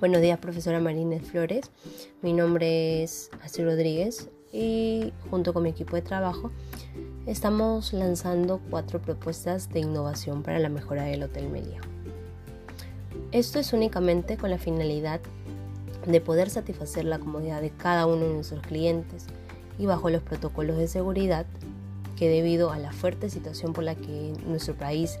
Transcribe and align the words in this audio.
Buenos 0.00 0.22
días, 0.22 0.38
profesora 0.38 0.80
Marínez 0.80 1.20
Flores. 1.20 1.70
Mi 2.22 2.32
nombre 2.32 3.02
es 3.02 3.28
Astrid 3.42 3.66
Rodríguez 3.66 4.30
y 4.50 5.12
junto 5.28 5.52
con 5.52 5.62
mi 5.62 5.68
equipo 5.68 5.94
de 5.94 6.00
trabajo 6.00 6.50
estamos 7.26 7.92
lanzando 7.92 8.62
cuatro 8.70 9.02
propuestas 9.02 9.68
de 9.68 9.80
innovación 9.80 10.42
para 10.42 10.58
la 10.58 10.70
mejora 10.70 11.02
del 11.02 11.24
Hotel 11.24 11.50
Meliá. 11.50 11.82
Esto 13.30 13.58
es 13.58 13.74
únicamente 13.74 14.38
con 14.38 14.48
la 14.48 14.56
finalidad 14.56 15.20
de 16.06 16.20
poder 16.22 16.48
satisfacer 16.48 17.04
la 17.04 17.18
comodidad 17.18 17.60
de 17.60 17.68
cada 17.68 18.06
uno 18.06 18.24
de 18.24 18.32
nuestros 18.32 18.62
clientes 18.62 19.26
y 19.78 19.84
bajo 19.84 20.08
los 20.08 20.22
protocolos 20.22 20.78
de 20.78 20.88
seguridad 20.88 21.44
que 22.16 22.30
debido 22.30 22.70
a 22.70 22.78
la 22.78 22.92
fuerte 22.92 23.28
situación 23.28 23.74
por 23.74 23.84
la 23.84 23.96
que 23.96 24.32
nuestro 24.46 24.74
país 24.74 25.18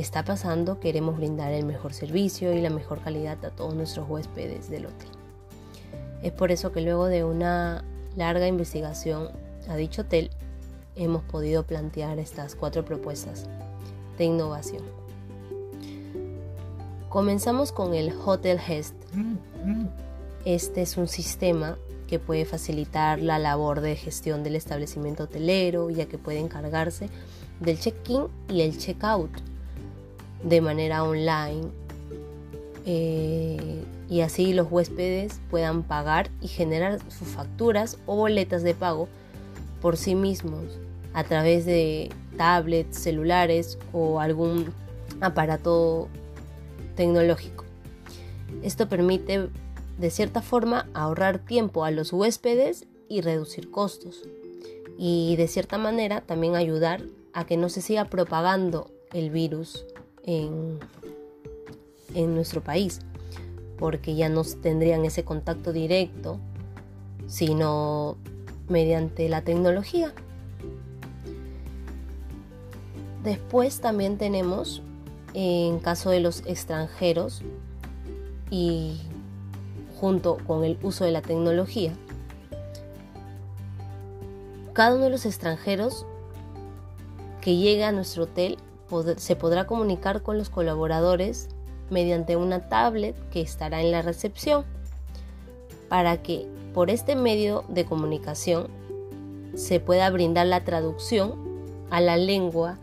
está 0.00 0.24
pasando, 0.24 0.80
queremos 0.80 1.16
brindar 1.16 1.52
el 1.52 1.64
mejor 1.64 1.92
servicio 1.92 2.52
y 2.52 2.60
la 2.60 2.70
mejor 2.70 3.00
calidad 3.00 3.44
a 3.44 3.50
todos 3.50 3.74
nuestros 3.74 4.08
huéspedes 4.08 4.70
del 4.70 4.86
hotel. 4.86 5.08
Es 6.22 6.32
por 6.32 6.50
eso 6.50 6.72
que 6.72 6.80
luego 6.80 7.06
de 7.06 7.24
una 7.24 7.84
larga 8.16 8.46
investigación 8.46 9.30
a 9.68 9.76
dicho 9.76 10.02
hotel, 10.02 10.30
hemos 10.96 11.22
podido 11.22 11.64
plantear 11.64 12.18
estas 12.18 12.54
cuatro 12.54 12.84
propuestas 12.84 13.46
de 14.18 14.24
innovación. 14.24 14.82
Comenzamos 17.08 17.72
con 17.72 17.94
el 17.94 18.12
Hotel 18.24 18.58
Hest. 18.66 18.94
Este 20.44 20.82
es 20.82 20.96
un 20.96 21.08
sistema 21.08 21.76
que 22.06 22.18
puede 22.18 22.44
facilitar 22.44 23.20
la 23.20 23.38
labor 23.38 23.80
de 23.80 23.96
gestión 23.96 24.42
del 24.42 24.56
establecimiento 24.56 25.24
hotelero, 25.24 25.90
ya 25.90 26.06
que 26.06 26.18
puede 26.18 26.38
encargarse 26.38 27.08
del 27.60 27.78
check-in 27.78 28.26
y 28.48 28.62
el 28.62 28.76
check-out 28.78 29.30
de 30.42 30.60
manera 30.60 31.04
online 31.04 31.68
eh, 32.86 33.84
y 34.08 34.22
así 34.22 34.52
los 34.52 34.70
huéspedes 34.70 35.40
puedan 35.50 35.82
pagar 35.82 36.30
y 36.40 36.48
generar 36.48 36.98
sus 37.10 37.28
facturas 37.28 37.98
o 38.06 38.16
boletas 38.16 38.62
de 38.62 38.74
pago 38.74 39.08
por 39.80 39.96
sí 39.96 40.14
mismos 40.14 40.64
a 41.12 41.24
través 41.24 41.64
de 41.64 42.10
tablets, 42.36 42.98
celulares 42.98 43.78
o 43.92 44.20
algún 44.20 44.72
aparato 45.20 46.08
tecnológico. 46.96 47.64
Esto 48.62 48.88
permite 48.88 49.48
de 49.98 50.10
cierta 50.10 50.42
forma 50.42 50.88
ahorrar 50.94 51.38
tiempo 51.38 51.84
a 51.84 51.90
los 51.90 52.12
huéspedes 52.12 52.86
y 53.08 53.20
reducir 53.20 53.70
costos. 53.70 54.22
Y 54.98 55.36
de 55.36 55.48
cierta 55.48 55.78
manera 55.78 56.20
también 56.20 56.56
ayudar 56.56 57.02
a 57.32 57.44
que 57.44 57.56
no 57.56 57.68
se 57.68 57.80
siga 57.80 58.06
propagando 58.06 58.90
el 59.12 59.30
virus 59.30 59.84
en, 60.24 60.78
nuestro 62.34 62.62
país, 62.62 63.00
porque 63.78 64.14
ya 64.14 64.28
no 64.28 64.42
tendrían 64.44 65.04
ese 65.04 65.24
contacto 65.24 65.72
directo, 65.72 66.38
sino 67.26 68.16
mediante 68.68 69.28
la 69.28 69.42
tecnología. 69.42 70.12
Después 73.22 73.80
también 73.80 74.18
tenemos, 74.18 74.82
en 75.34 75.78
caso 75.78 76.10
de 76.10 76.20
los 76.20 76.44
extranjeros, 76.46 77.42
y 78.50 79.00
junto 80.00 80.38
con 80.46 80.64
el 80.64 80.78
uso 80.82 81.04
de 81.04 81.12
la 81.12 81.22
tecnología, 81.22 81.92
cada 84.72 84.94
uno 84.94 85.04
de 85.04 85.10
los 85.10 85.26
extranjeros 85.26 86.06
que 87.40 87.56
llega 87.56 87.88
a 87.88 87.92
nuestro 87.92 88.24
hotel 88.24 88.58
se 89.16 89.36
podrá 89.36 89.66
comunicar 89.66 90.22
con 90.22 90.38
los 90.38 90.50
colaboradores 90.50 91.48
mediante 91.90 92.36
una 92.36 92.68
tablet 92.68 93.16
que 93.30 93.40
estará 93.40 93.80
en 93.80 93.90
la 93.90 94.02
recepción 94.02 94.64
para 95.88 96.22
que 96.22 96.46
por 96.74 96.90
este 96.90 97.16
medio 97.16 97.64
de 97.68 97.84
comunicación 97.84 98.68
se 99.54 99.80
pueda 99.80 100.08
brindar 100.10 100.46
la 100.46 100.64
traducción 100.64 101.34
a 101.90 102.00
la 102.00 102.16
lengua 102.16 102.78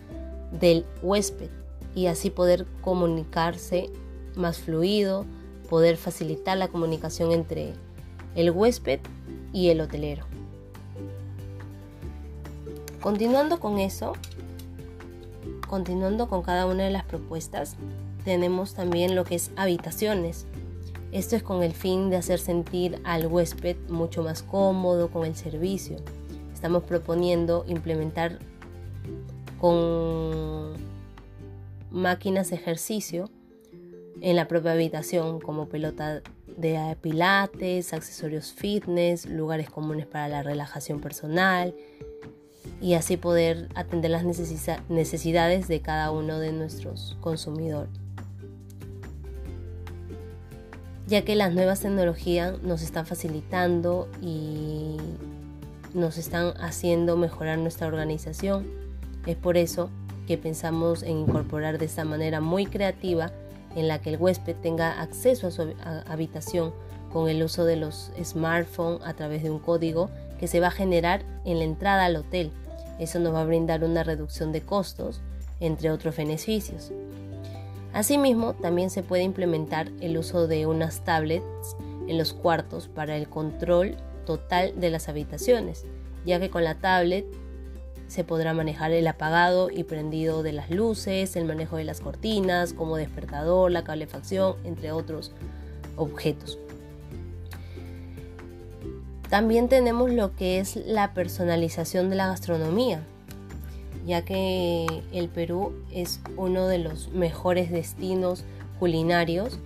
del 0.52 0.86
huésped 1.02 1.50
y 1.96 2.08
así 2.08 2.30
poder 2.30 2.66
comunicarse 2.82 3.90
más 4.36 4.58
fluido, 4.58 5.26
poder 5.70 5.98
facilitar 5.98 6.58
la 6.58 6.68
comunicación 6.68 7.32
entre 7.32 7.74
el 8.36 8.52
huésped 8.52 9.00
y 9.54 9.70
el 9.70 9.82
hotelero. 9.82 10.26
Continuando 13.02 13.60
con 13.60 13.80
eso, 13.80 14.14
continuando 15.68 16.28
con 16.28 16.42
cada 16.42 16.66
una 16.66 16.84
de 16.84 16.92
las 16.92 17.04
propuestas, 17.04 17.76
tenemos 18.24 18.74
también 18.74 19.16
lo 19.16 19.24
que 19.24 19.36
es 19.36 19.52
habitaciones. 19.56 20.46
Esto 21.12 21.36
es 21.36 21.44
con 21.44 21.64
el 21.64 21.74
fin 21.74 22.10
de 22.10 22.18
hacer 22.18 22.40
sentir 22.40 23.00
al 23.04 23.28
huésped 23.28 23.78
mucho 23.90 24.24
más 24.24 24.44
cómodo 24.44 25.10
con 25.10 25.26
el 25.26 25.36
servicio. 25.36 25.98
Estamos 26.54 26.84
proponiendo 26.84 27.64
implementar 27.68 28.40
con 29.60 30.74
máquinas 31.92 32.50
de 32.50 32.58
ejercicio 32.58 33.30
en 34.22 34.36
la 34.36 34.48
propia 34.48 34.72
habitación 34.72 35.40
como 35.40 35.68
pelota 35.68 36.22
de 36.58 36.98
pilates, 37.02 37.94
accesorios 37.94 38.52
fitness, 38.52 39.26
lugares 39.26 39.70
comunes 39.70 40.08
para 40.08 40.28
la 40.28 40.44
relajación 40.44 41.00
personal, 41.00 41.76
y 42.80 42.94
así 42.94 43.18
poder 43.18 43.70
atender 43.76 44.12
las 44.12 44.24
necesidades 44.24 45.68
de 45.68 45.82
cada 45.82 46.12
uno 46.12 46.40
de 46.40 46.52
nuestros 46.52 47.18
consumidores. 47.22 47.90
Ya 51.08 51.24
que 51.24 51.36
las 51.36 51.54
nuevas 51.54 51.80
tecnologías 51.80 52.62
nos 52.62 52.82
están 52.82 53.06
facilitando 53.06 54.10
y 54.22 54.98
nos 55.94 56.18
están 56.18 56.54
haciendo 56.60 57.16
mejorar 57.16 57.58
nuestra 57.58 57.88
organización, 57.88 58.68
es 59.26 59.36
por 59.36 59.58
eso 59.58 59.90
que 60.28 60.38
pensamos 60.38 61.04
en 61.04 61.18
incorporar 61.20 61.78
de 61.80 61.86
esta 61.86 62.04
manera 62.04 62.42
muy 62.42 62.66
creativa 62.66 63.32
en 63.76 63.88
la 63.88 64.02
que 64.02 64.10
el 64.10 64.18
huésped 64.18 64.56
tenga 64.58 65.02
acceso 65.02 65.48
a 65.48 65.52
su 65.52 65.74
habitación 66.08 66.74
con 67.12 67.30
el 67.30 67.42
uso 67.42 67.64
de 67.64 67.78
los 67.78 68.12
smartphones 68.22 69.02
a 69.06 69.14
través 69.14 69.44
de 69.44 69.50
un 69.50 69.60
código 69.60 70.10
que 70.40 70.48
se 70.48 70.60
va 70.60 70.68
a 70.68 70.72
generar 70.72 71.24
en 71.46 71.60
la 71.60 71.64
entrada 71.64 72.06
al 72.06 72.18
hotel 72.18 72.52
eso 73.00 73.20
nos 73.20 73.34
va 73.34 73.42
a 73.42 73.46
brindar 73.46 73.84
una 73.84 74.04
reducción 74.04 74.52
de 74.52 74.62
costos, 74.62 75.22
entre 75.60 75.92
otros 75.92 76.16
beneficios. 76.16 76.92
Asimismo, 77.94 78.54
también 78.54 78.90
se 78.90 79.04
puede 79.04 79.24
implementar 79.24 79.90
el 80.02 80.18
uso 80.18 80.48
de 80.48 80.66
unas 80.66 81.04
tablets 81.04 81.76
en 82.08 82.18
los 82.18 82.34
cuartos 82.34 82.88
para 82.88 83.16
el 83.18 83.28
control 83.28 83.96
total 84.26 84.80
de 84.80 84.90
las 84.90 85.10
habitaciones, 85.10 85.86
ya 86.26 86.40
que 86.40 86.50
con 86.50 86.64
la 86.64 86.76
tablet 86.76 87.26
se 88.08 88.24
podrá 88.24 88.54
manejar 88.54 88.92
el 88.92 89.08
apagado 89.08 89.70
y 89.70 89.84
prendido 89.84 90.44
de 90.44 90.54
las 90.54 90.70
luces, 90.70 91.36
el 91.36 91.46
manejo 91.46 91.78
de 91.78 91.84
las 91.84 92.00
cortinas, 92.00 92.74
como 92.74 92.98
despertador, 92.98 93.72
la 93.72 93.84
calefacción, 93.84 94.56
entre 94.64 94.92
otros 94.92 95.32
objetos. 95.98 96.58
También 99.30 99.68
tenemos 99.68 100.10
lo 100.12 100.36
que 100.36 100.60
es 100.60 100.78
la 100.78 101.14
personalización 101.14 102.10
de 102.10 102.16
la 102.16 102.28
gastronomía, 102.28 103.02
ya 104.06 104.24
que 104.24 104.86
el 105.12 105.28
Perú 105.28 105.74
es 105.92 106.22
uno 106.38 106.68
de 106.68 106.78
los 106.78 107.10
mejores 107.10 107.70
destinos 107.70 108.46
culinarios. 108.80 109.60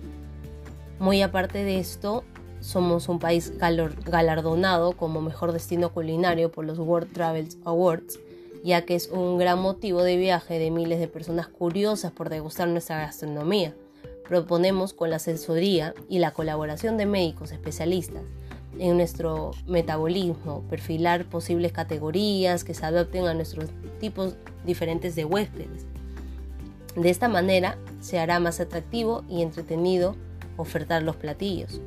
Muy 0.98 1.22
aparte 1.22 1.62
de 1.62 1.78
esto, 1.78 2.24
somos 2.58 3.08
un 3.08 3.20
país 3.20 3.52
galardonado 3.58 4.96
como 4.96 5.20
mejor 5.20 5.52
destino 5.52 5.92
culinario 5.92 6.50
por 6.50 6.64
los 6.64 6.80
World 6.80 7.12
Travel 7.12 7.48
Awards, 7.64 8.18
ya 8.64 8.84
que 8.84 8.96
es 8.96 9.10
un 9.10 9.38
gran 9.38 9.60
motivo 9.60 10.02
de 10.02 10.16
viaje 10.16 10.58
de 10.58 10.72
miles 10.72 10.98
de 10.98 11.06
personas 11.06 11.46
curiosas 11.46 12.10
por 12.10 12.30
degustar 12.30 12.66
nuestra 12.66 12.98
gastronomía. 12.98 13.76
Proponemos 14.26 14.92
con 14.92 15.10
la 15.10 15.16
asesoría 15.16 15.94
y 16.08 16.18
la 16.18 16.32
colaboración 16.32 16.96
de 16.96 17.06
médicos 17.06 17.52
especialistas 17.52 18.22
en 18.78 18.96
nuestro 18.96 19.52
metabolismo, 19.66 20.62
perfilar 20.70 21.24
posibles 21.26 21.72
categorías 21.72 22.64
que 22.64 22.74
se 22.74 22.86
adapten 22.86 23.26
a 23.26 23.34
nuestros 23.34 23.70
tipos 24.00 24.34
diferentes 24.64 25.14
de 25.14 25.24
huéspedes. 25.24 25.86
De 26.96 27.10
esta 27.10 27.28
manera 27.28 27.78
se 28.00 28.18
hará 28.18 28.38
más 28.40 28.60
atractivo 28.60 29.24
y 29.28 29.42
entretenido 29.42 30.16
ofertar 30.56 31.02
los 31.02 31.16
platillos. 31.16 31.80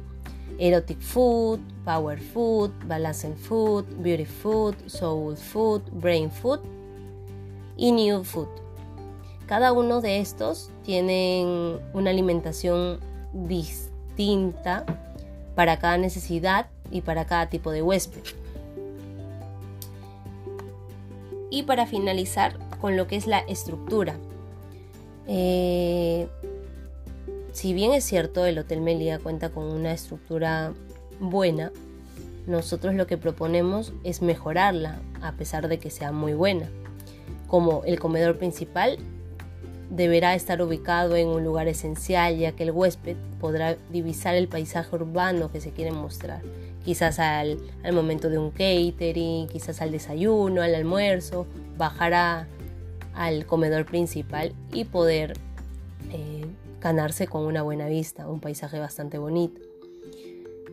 Erotic 0.58 1.00
food, 1.00 1.60
power 1.84 2.20
food, 2.20 2.72
balanced 2.88 3.36
food, 3.36 3.86
beauty 4.00 4.26
food, 4.26 4.76
soul 4.88 5.36
food, 5.36 5.82
brain 5.92 6.32
food 6.32 6.60
y 7.78 7.92
new 7.92 8.24
food. 8.24 8.48
Cada 9.48 9.74
uno 9.74 10.02
de 10.02 10.20
estos 10.20 10.72
tienen 10.84 11.80
una 11.94 12.10
alimentación 12.10 13.00
distinta 13.34 14.86
para 15.56 15.78
cada 15.78 15.98
necesidad 15.98 16.68
y 16.92 17.02
para 17.02 17.26
cada 17.26 17.50
tipo 17.50 17.72
de 17.72 17.82
huésped. 17.82 18.22
Y 21.50 21.64
para 21.64 21.86
finalizar 21.86 22.58
con 22.82 22.98
lo 22.98 23.08
que 23.08 23.16
es 23.16 23.28
la 23.28 23.40
estructura. 23.40 24.16
Eh, 25.28 26.28
si 27.52 27.74
bien 27.74 27.94
es 27.94 28.04
cierto 28.04 28.46
el 28.46 28.60
Hotel 28.60 28.82
Melía 28.82 29.20
cuenta 29.20 29.50
con 29.50 29.64
una 29.64 29.94
estructura 29.94 30.74
buena, 31.20 31.72
nosotros 32.48 32.94
lo 32.94 33.08
que 33.08 33.18
proponemos 33.18 33.94
es 34.04 34.22
mejorarla 34.22 35.00
a 35.22 35.32
pesar 35.32 35.68
de 35.68 35.80
que 35.80 35.90
sea 35.90 36.12
muy 36.12 36.34
buena. 36.34 36.70
Como 37.48 37.84
el 37.86 38.00
comedor 38.00 38.38
principal 38.38 38.98
deberá 39.90 40.36
estar 40.36 40.62
ubicado 40.62 41.16
en 41.16 41.28
un 41.28 41.44
lugar 41.44 41.68
esencial 41.68 42.38
ya 42.38 42.52
que 42.52 42.64
el 42.64 42.72
huésped 42.72 43.18
podrá 43.40 43.78
divisar 43.92 44.36
el 44.36 44.48
paisaje 44.48 44.96
urbano 44.96 45.52
que 45.52 45.62
se 45.62 45.72
quiere 45.72 45.92
mostrar. 45.92 46.42
Quizás 46.86 47.18
al, 47.18 47.58
momento 47.92 48.30
de 48.30 48.38
un 48.38 48.52
catering, 48.52 49.48
quizás 49.48 49.82
al 49.82 49.92
desayuno, 49.92 50.62
al 50.62 50.76
almuerzo, 50.76 51.48
bajará 51.78 52.48
al 53.16 53.48
comedor 53.48 53.86
principal 53.86 54.54
y 54.72 54.86
poder 54.86 55.34
eh, 56.12 56.46
ganarse 56.80 57.26
con 57.26 57.44
una 57.44 57.64
buena 57.64 57.88
vista, 57.88 58.28
un 58.28 58.40
paisaje 58.40 58.78
bastante 58.78 59.18
bonito. 59.18 59.60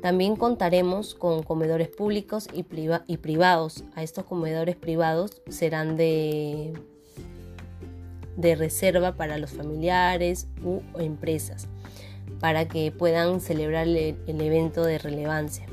También 0.03 0.37
contaremos 0.37 1.15
con 1.15 1.43
comedores 1.45 1.89
públicos 1.89 2.47
y, 2.53 2.67
y 3.07 3.17
privados. 3.17 3.85
A 3.95 4.03
estos 4.03 4.25
comedores 4.25 4.77
privados 4.77 5.41
serán 5.49 5.97
de, 5.97 6.75
de 8.37 8.55
reserva 8.55 9.13
para 9.17 9.39
los 9.39 9.53
familiares 9.53 10.49
u 10.63 10.81
empresas, 10.99 11.69
para 12.41 12.69
que 12.69 12.91
puedan 12.91 13.41
celebrar 13.41 13.87
el 13.87 14.17
evento 14.27 14.85
de 14.85 14.99
relevancia. 14.99 15.67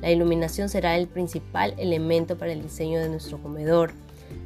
La 0.00 0.10
iluminación 0.10 0.68
será 0.68 0.96
el 0.96 1.06
principal 1.06 1.74
elemento 1.78 2.36
para 2.36 2.52
el 2.52 2.62
diseño 2.62 3.00
de 3.00 3.08
nuestro 3.08 3.38
comedor. 3.38 3.92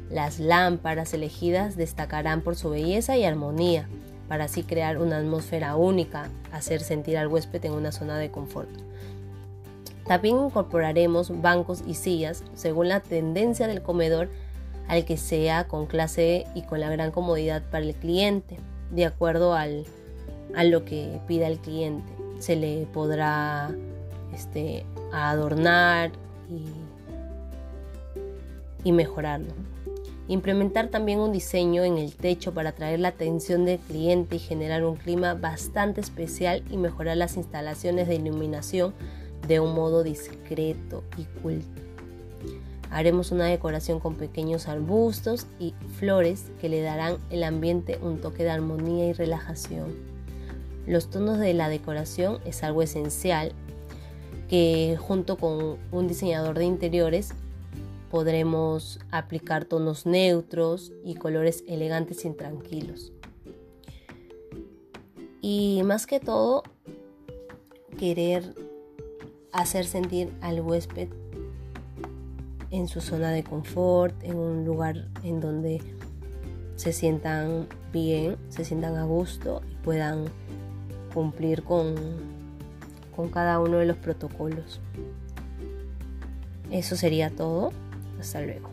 Las 0.09 0.39
lámparas 0.39 1.13
elegidas 1.13 1.75
destacarán 1.75 2.41
por 2.41 2.55
su 2.55 2.69
belleza 2.69 3.17
y 3.17 3.25
armonía, 3.25 3.87
para 4.27 4.45
así 4.45 4.63
crear 4.63 4.99
una 4.99 5.17
atmósfera 5.17 5.75
única, 5.75 6.29
hacer 6.51 6.81
sentir 6.81 7.17
al 7.17 7.27
huésped 7.27 7.65
en 7.65 7.73
una 7.73 7.91
zona 7.91 8.17
de 8.17 8.31
confort. 8.31 8.69
También 10.07 10.37
incorporaremos 10.37 11.41
bancos 11.41 11.83
y 11.85 11.93
sillas 11.93 12.43
según 12.53 12.89
la 12.89 12.99
tendencia 12.99 13.67
del 13.67 13.81
comedor 13.81 14.29
al 14.87 15.05
que 15.05 15.17
sea 15.17 15.67
con 15.67 15.85
clase 15.85 16.45
y 16.55 16.63
con 16.63 16.79
la 16.79 16.89
gran 16.89 17.11
comodidad 17.11 17.61
para 17.69 17.85
el 17.85 17.93
cliente, 17.93 18.57
de 18.89 19.05
acuerdo 19.05 19.53
al, 19.53 19.85
a 20.55 20.63
lo 20.63 20.83
que 20.83 21.19
pida 21.27 21.47
el 21.47 21.59
cliente. 21.59 22.11
Se 22.39 22.55
le 22.55 22.87
podrá 22.91 23.69
este, 24.39 24.85
adornar 25.11 26.11
y, 26.49 26.63
y 28.87 28.91
mejorarlo. 28.93 29.51
Implementar 30.29 30.87
también 30.87 31.19
un 31.19 31.33
diseño 31.33 31.83
en 31.83 31.97
el 31.97 32.15
techo 32.15 32.53
para 32.53 32.69
atraer 32.69 32.99
la 32.99 33.09
atención 33.09 33.65
del 33.65 33.79
cliente 33.79 34.37
y 34.37 34.39
generar 34.39 34.85
un 34.85 34.95
clima 34.95 35.33
bastante 35.33 35.99
especial 35.99 36.63
y 36.69 36.77
mejorar 36.77 37.17
las 37.17 37.35
instalaciones 37.35 38.07
de 38.07 38.15
iluminación 38.15 38.93
de 39.47 39.59
un 39.59 39.73
modo 39.73 40.03
discreto 40.03 41.03
y 41.17 41.23
culto. 41.41 41.81
Haremos 42.91 43.31
una 43.31 43.45
decoración 43.45 43.99
con 43.99 44.15
pequeños 44.15 44.67
arbustos 44.67 45.47
y 45.59 45.73
flores 45.97 46.45
que 46.61 46.69
le 46.69 46.81
darán 46.81 47.17
al 47.31 47.43
ambiente 47.43 47.99
un 48.01 48.21
toque 48.21 48.43
de 48.43 48.51
armonía 48.51 49.07
y 49.07 49.13
relajación. 49.13 49.95
Los 50.87 51.09
tonos 51.09 51.39
de 51.39 51.53
la 51.53 51.69
decoración 51.69 52.39
es 52.45 52.63
algo 52.63 52.81
esencial 52.81 53.53
que 54.49 54.97
junto 54.99 55.37
con 55.37 55.77
un 55.91 56.07
diseñador 56.07 56.57
de 56.57 56.65
interiores 56.65 57.29
podremos 58.09 58.99
aplicar 59.11 59.65
tonos 59.65 60.05
neutros 60.05 60.91
y 61.05 61.15
colores 61.15 61.63
elegantes 61.67 62.25
y 62.25 62.31
tranquilos. 62.31 63.13
Y 65.41 65.81
más 65.85 66.07
que 66.07 66.19
todo, 66.19 66.63
querer 67.97 68.55
hacer 69.51 69.85
sentir 69.85 70.31
al 70.41 70.61
huésped 70.61 71.09
en 72.71 72.87
su 72.87 73.01
zona 73.01 73.31
de 73.31 73.43
confort, 73.43 74.15
en 74.23 74.37
un 74.37 74.65
lugar 74.65 75.07
en 75.23 75.39
donde 75.39 75.81
se 76.75 76.93
sientan 76.93 77.67
bien, 77.91 78.37
se 78.49 78.63
sientan 78.63 78.95
a 78.95 79.03
gusto 79.03 79.61
y 79.71 79.75
puedan 79.83 80.25
cumplir 81.13 81.63
con, 81.63 81.95
con 83.19 83.27
cada 83.27 83.59
uno 83.59 83.79
de 83.79 83.85
los 83.85 83.97
protocolos. 83.97 84.79
Eso 86.71 86.95
sería 86.95 87.29
todo. 87.29 87.73
Hasta 88.17 88.39
luego. 88.39 88.69